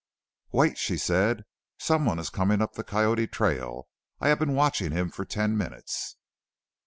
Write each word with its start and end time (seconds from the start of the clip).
"Wait," 0.51 0.79
she 0.79 0.97
said; 0.97 1.45
"someone 1.77 2.17
is 2.17 2.31
coming 2.31 2.59
up 2.59 2.73
the 2.73 2.83
Coyote 2.83 3.27
trail. 3.27 3.87
I 4.19 4.29
have 4.29 4.39
been 4.39 4.55
watching 4.55 4.91
him 4.91 5.11
for 5.11 5.25
ten 5.25 5.55
minutes." 5.55 6.15